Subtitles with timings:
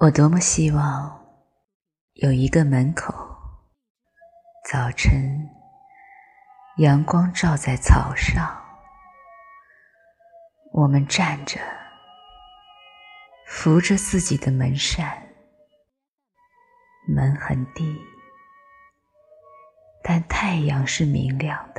[0.00, 1.26] 我多么希望
[2.14, 3.12] 有一个门口，
[4.70, 5.50] 早晨
[6.78, 8.56] 阳光照在草上，
[10.72, 11.58] 我们站着，
[13.46, 15.20] 扶着自己的门扇，
[17.08, 18.00] 门很低，
[20.02, 21.77] 但太阳是明亮的，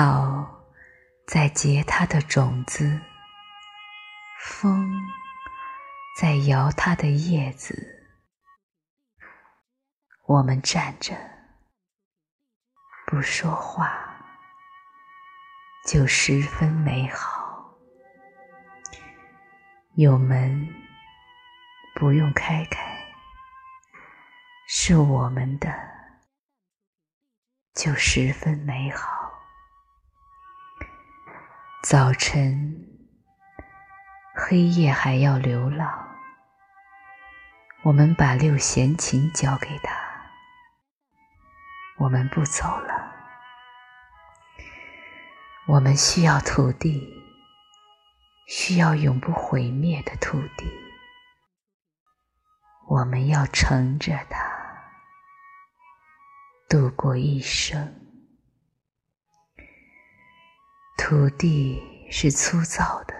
[0.00, 0.64] 草
[1.26, 2.98] 在结它的种子，
[4.38, 4.90] 风。
[6.18, 8.08] 在摇它的叶子，
[10.24, 11.14] 我们站着
[13.06, 13.94] 不说话，
[15.86, 17.78] 就十分美好。
[19.96, 20.66] 有门
[21.94, 23.14] 不用开开，
[24.66, 25.70] 是我们的，
[27.74, 29.19] 就十分美好。
[31.82, 32.86] 早晨，
[34.34, 36.14] 黑夜还要流浪。
[37.82, 39.90] 我们把六弦琴交给他，
[41.96, 43.14] 我们不走了。
[45.68, 47.14] 我们需要土地，
[48.46, 50.70] 需要永不毁灭的土地。
[52.88, 54.44] 我们要乘着它
[56.68, 58.09] 度过一生。
[61.10, 63.12] 土地是粗糙的，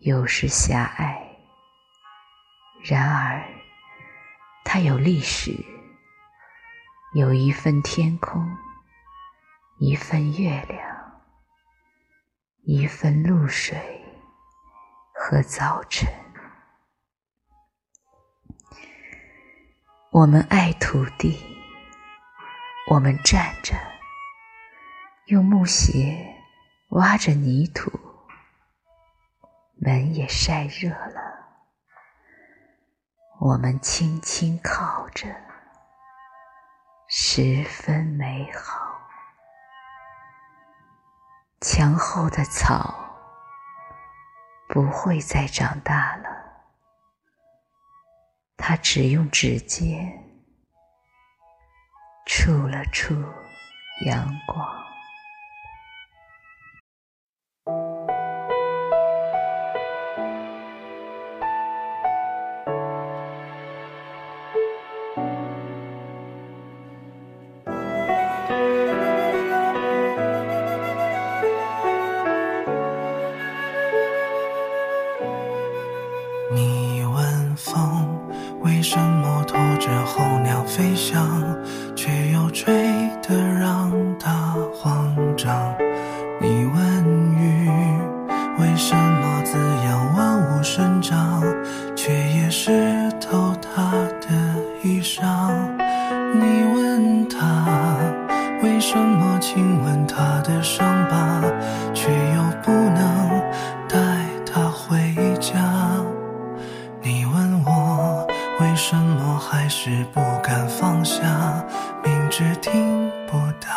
[0.00, 1.18] 有时狭隘。
[2.84, 3.42] 然而，
[4.62, 5.52] 它有历史，
[7.14, 8.46] 有一份天空，
[9.78, 11.22] 一份月亮，
[12.64, 14.04] 一份露水
[15.14, 16.06] 和早晨。
[20.12, 21.42] 我们爱土地，
[22.90, 23.74] 我们站着，
[25.28, 26.32] 用木鞋
[26.94, 27.90] 挖着泥土，
[29.80, 31.20] 门也晒热了。
[33.40, 35.26] 我们轻轻靠着，
[37.08, 38.78] 十分美好。
[41.60, 42.94] 墙后的草
[44.68, 46.28] 不会再长大了，
[48.56, 50.46] 它只用指尖
[52.24, 53.16] 触了触
[54.06, 54.83] 阳光。
[80.76, 81.24] 飞翔，
[81.94, 82.74] 却又吹
[83.22, 85.72] 得让它慌张。
[86.40, 87.04] 你问
[87.38, 87.70] 雨
[88.58, 89.23] 为什么
[108.64, 110.66] 为什么还是不敢。
[110.66, 111.62] 放下，
[112.02, 113.68] 明知听不到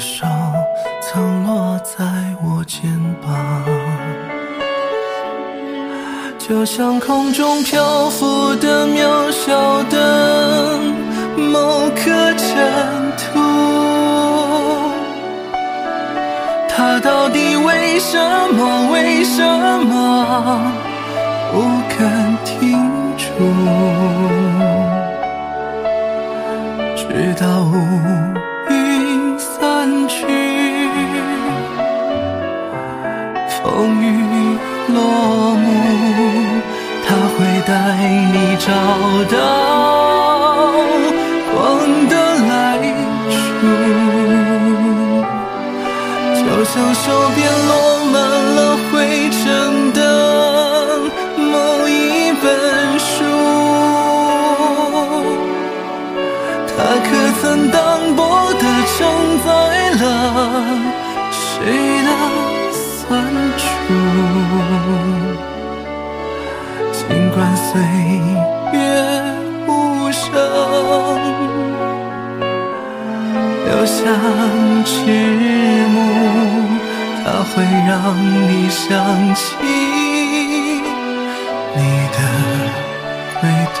[0.00, 0.26] 手
[1.02, 2.02] 曾落在
[2.42, 2.90] 我肩
[3.20, 3.62] 膀，
[6.38, 10.78] 就像空中漂浮的渺小的
[11.36, 13.38] 某颗尘土。
[16.66, 18.18] 它到底为什
[18.54, 18.90] 么？
[18.90, 19.42] 为什
[19.84, 20.72] 么？
[21.52, 21.60] 不
[21.90, 22.58] 肯停
[23.18, 23.26] 住，
[26.96, 27.46] 直到
[37.66, 37.72] 带
[38.32, 38.68] 你找
[39.30, 39.36] 到
[41.52, 41.58] 光
[42.08, 42.14] 的
[42.48, 42.50] 来
[43.36, 43.60] 处，
[46.34, 47.04] 就像手
[47.34, 47.70] 边落
[48.12, 48.16] 满
[73.90, 74.06] 像
[74.84, 74.92] 迟
[75.88, 75.98] 暮，
[77.24, 77.50] 它会
[77.88, 77.90] 让
[78.48, 79.56] 你想起
[81.74, 81.78] 你
[82.12, 82.18] 的
[83.40, 83.42] 归
[83.74, 83.80] 途。